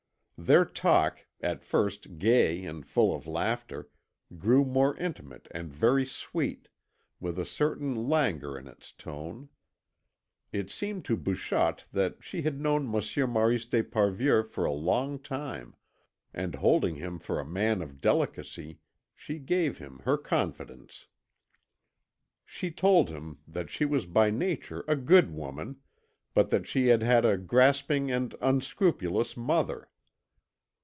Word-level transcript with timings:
Their 0.47 0.65
talk, 0.65 1.27
at 1.39 1.61
first 1.63 2.17
gay 2.17 2.65
and 2.65 2.83
full 2.83 3.15
of 3.15 3.27
laughter, 3.27 3.89
grew 4.39 4.65
more 4.65 4.97
intimate 4.97 5.47
and 5.51 5.71
very 5.71 6.03
sweet, 6.03 6.67
with 7.19 7.37
a 7.37 7.45
certain 7.45 8.07
languor 8.09 8.57
in 8.57 8.67
its 8.67 8.91
tone. 8.91 9.49
It 10.51 10.71
seemed 10.71 11.05
to 11.05 11.15
Bouchotte 11.15 11.85
that 11.91 12.23
she 12.23 12.41
had 12.41 12.59
known 12.59 12.89
Monsieur 12.89 13.27
Maurice 13.27 13.65
d'Esparvieu 13.65 14.41
for 14.49 14.65
a 14.65 14.71
long 14.73 15.19
time, 15.19 15.75
and 16.33 16.55
holding 16.55 16.95
him 16.95 17.19
for 17.19 17.39
a 17.39 17.45
man 17.45 17.83
of 17.83 18.01
delicacy, 18.01 18.79
she 19.13 19.37
gave 19.37 19.77
him 19.77 19.99
her 20.05 20.17
confidence. 20.17 21.05
She 22.47 22.71
told 22.71 23.09
him 23.11 23.37
that 23.47 23.69
she 23.69 23.85
was 23.85 24.07
by 24.07 24.31
nature 24.31 24.83
a 24.87 24.95
good 24.95 25.29
woman, 25.35 25.81
but 26.33 26.49
that 26.49 26.65
she 26.65 26.87
had 26.87 27.03
had 27.03 27.25
a 27.25 27.37
grasping 27.37 28.09
and 28.09 28.33
unscrupulous 28.41 29.37
mother. 29.37 29.87